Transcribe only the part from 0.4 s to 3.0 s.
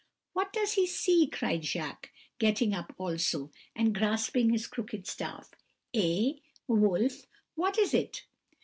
does he see?' cried Jacques, getting up